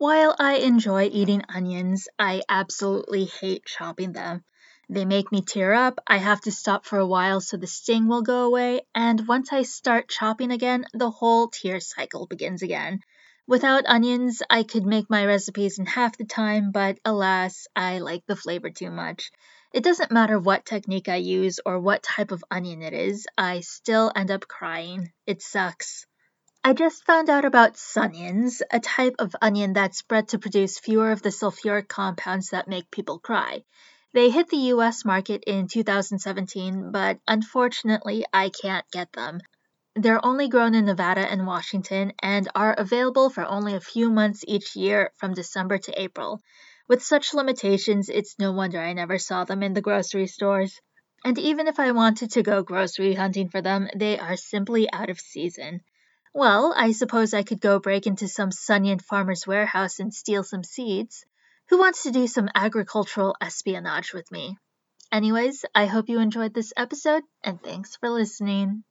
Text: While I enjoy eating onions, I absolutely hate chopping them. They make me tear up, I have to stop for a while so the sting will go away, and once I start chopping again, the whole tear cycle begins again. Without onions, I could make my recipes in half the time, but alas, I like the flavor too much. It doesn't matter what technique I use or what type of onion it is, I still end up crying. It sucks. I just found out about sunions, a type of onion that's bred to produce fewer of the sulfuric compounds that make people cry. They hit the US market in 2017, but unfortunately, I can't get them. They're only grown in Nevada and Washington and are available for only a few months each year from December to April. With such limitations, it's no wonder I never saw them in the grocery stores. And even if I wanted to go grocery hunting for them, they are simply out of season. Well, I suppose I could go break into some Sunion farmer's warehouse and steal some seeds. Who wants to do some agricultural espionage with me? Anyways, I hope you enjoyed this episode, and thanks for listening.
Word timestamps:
While 0.00 0.34
I 0.38 0.54
enjoy 0.54 1.10
eating 1.12 1.42
onions, 1.50 2.08
I 2.18 2.40
absolutely 2.48 3.26
hate 3.26 3.66
chopping 3.66 4.12
them. 4.12 4.44
They 4.88 5.04
make 5.04 5.30
me 5.30 5.42
tear 5.42 5.74
up, 5.74 6.00
I 6.06 6.16
have 6.16 6.40
to 6.40 6.50
stop 6.50 6.86
for 6.86 6.98
a 6.98 7.06
while 7.06 7.42
so 7.42 7.58
the 7.58 7.66
sting 7.66 8.08
will 8.08 8.22
go 8.22 8.46
away, 8.46 8.80
and 8.94 9.28
once 9.28 9.52
I 9.52 9.60
start 9.60 10.08
chopping 10.08 10.52
again, 10.52 10.86
the 10.94 11.10
whole 11.10 11.48
tear 11.48 11.80
cycle 11.80 12.26
begins 12.26 12.62
again. 12.62 13.00
Without 13.46 13.84
onions, 13.84 14.40
I 14.48 14.62
could 14.62 14.86
make 14.86 15.10
my 15.10 15.26
recipes 15.26 15.78
in 15.78 15.84
half 15.84 16.16
the 16.16 16.24
time, 16.24 16.72
but 16.72 16.98
alas, 17.04 17.66
I 17.76 17.98
like 17.98 18.24
the 18.24 18.36
flavor 18.36 18.70
too 18.70 18.90
much. 18.90 19.30
It 19.74 19.84
doesn't 19.84 20.10
matter 20.10 20.38
what 20.38 20.64
technique 20.64 21.10
I 21.10 21.16
use 21.16 21.60
or 21.66 21.78
what 21.78 22.02
type 22.02 22.30
of 22.30 22.42
onion 22.50 22.80
it 22.80 22.94
is, 22.94 23.26
I 23.36 23.60
still 23.60 24.10
end 24.16 24.30
up 24.30 24.48
crying. 24.48 25.12
It 25.26 25.42
sucks. 25.42 26.06
I 26.62 26.74
just 26.74 27.06
found 27.06 27.30
out 27.30 27.46
about 27.46 27.78
sunions, 27.78 28.60
a 28.70 28.80
type 28.80 29.14
of 29.18 29.34
onion 29.40 29.72
that's 29.72 30.02
bred 30.02 30.28
to 30.28 30.38
produce 30.38 30.78
fewer 30.78 31.10
of 31.10 31.22
the 31.22 31.30
sulfuric 31.30 31.88
compounds 31.88 32.50
that 32.50 32.68
make 32.68 32.90
people 32.90 33.18
cry. 33.18 33.64
They 34.12 34.28
hit 34.28 34.50
the 34.50 34.68
US 34.74 35.02
market 35.02 35.42
in 35.46 35.68
2017, 35.68 36.92
but 36.92 37.18
unfortunately, 37.26 38.26
I 38.30 38.50
can't 38.50 38.84
get 38.90 39.10
them. 39.14 39.40
They're 39.96 40.22
only 40.22 40.48
grown 40.50 40.74
in 40.74 40.84
Nevada 40.84 41.22
and 41.22 41.46
Washington 41.46 42.12
and 42.20 42.46
are 42.54 42.74
available 42.74 43.30
for 43.30 43.46
only 43.46 43.72
a 43.72 43.80
few 43.80 44.10
months 44.10 44.44
each 44.46 44.76
year 44.76 45.12
from 45.16 45.32
December 45.32 45.78
to 45.78 45.98
April. 45.98 46.42
With 46.86 47.02
such 47.02 47.32
limitations, 47.32 48.10
it's 48.10 48.38
no 48.38 48.52
wonder 48.52 48.78
I 48.78 48.92
never 48.92 49.16
saw 49.16 49.44
them 49.44 49.62
in 49.62 49.72
the 49.72 49.80
grocery 49.80 50.26
stores. 50.26 50.78
And 51.24 51.38
even 51.38 51.68
if 51.68 51.80
I 51.80 51.92
wanted 51.92 52.32
to 52.32 52.42
go 52.42 52.62
grocery 52.62 53.14
hunting 53.14 53.48
for 53.48 53.62
them, 53.62 53.88
they 53.96 54.18
are 54.18 54.36
simply 54.36 54.92
out 54.92 55.08
of 55.08 55.18
season. 55.18 55.80
Well, 56.32 56.72
I 56.76 56.92
suppose 56.92 57.34
I 57.34 57.42
could 57.42 57.60
go 57.60 57.80
break 57.80 58.06
into 58.06 58.28
some 58.28 58.50
Sunion 58.52 59.00
farmer's 59.00 59.46
warehouse 59.46 59.98
and 59.98 60.14
steal 60.14 60.44
some 60.44 60.62
seeds. 60.62 61.24
Who 61.68 61.78
wants 61.78 62.04
to 62.04 62.12
do 62.12 62.26
some 62.28 62.48
agricultural 62.54 63.36
espionage 63.40 64.12
with 64.12 64.30
me? 64.30 64.56
Anyways, 65.10 65.64
I 65.74 65.86
hope 65.86 66.08
you 66.08 66.20
enjoyed 66.20 66.54
this 66.54 66.72
episode, 66.76 67.24
and 67.42 67.60
thanks 67.60 67.96
for 67.96 68.10
listening. 68.10 68.84